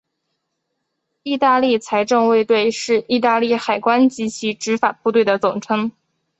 [1.21, 5.91] 意大利财政卫队是意大利海关及其执法部队的总称。